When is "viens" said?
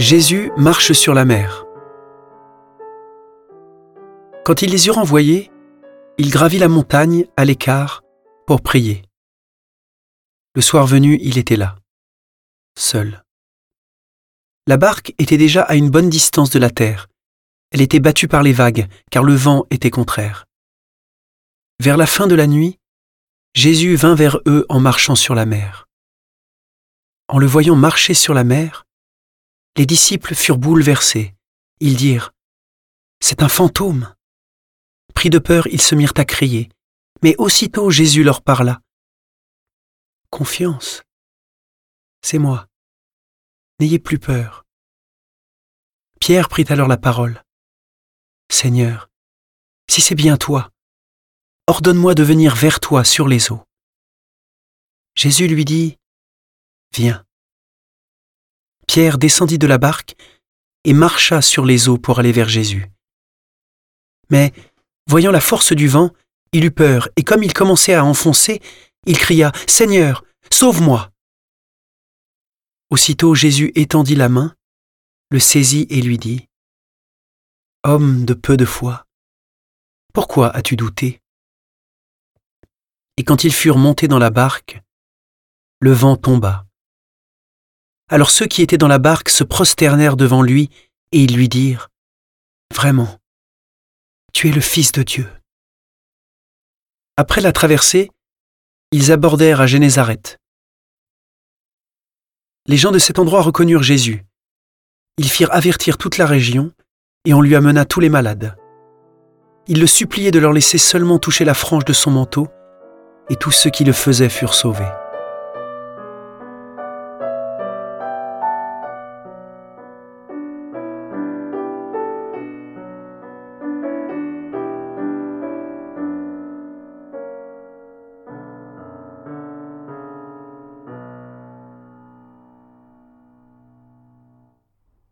56.94-57.24